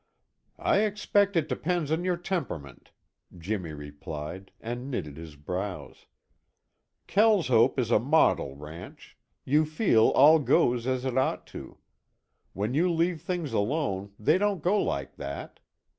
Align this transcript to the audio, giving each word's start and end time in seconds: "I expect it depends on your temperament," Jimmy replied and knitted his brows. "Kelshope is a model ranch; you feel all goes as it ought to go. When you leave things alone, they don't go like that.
"I 0.57 0.79
expect 0.79 1.35
it 1.37 1.47
depends 1.47 1.91
on 1.91 2.03
your 2.03 2.17
temperament," 2.17 2.89
Jimmy 3.37 3.71
replied 3.71 4.49
and 4.59 4.89
knitted 4.89 5.15
his 5.15 5.35
brows. 5.35 6.07
"Kelshope 7.05 7.77
is 7.77 7.91
a 7.91 7.99
model 7.99 8.55
ranch; 8.55 9.15
you 9.45 9.63
feel 9.63 10.07
all 10.09 10.39
goes 10.39 10.87
as 10.87 11.05
it 11.05 11.19
ought 11.19 11.45
to 11.53 11.63
go. 11.67 11.77
When 12.53 12.73
you 12.73 12.91
leave 12.91 13.21
things 13.21 13.53
alone, 13.53 14.13
they 14.17 14.39
don't 14.39 14.63
go 14.63 14.81
like 14.81 15.17
that. 15.17 15.59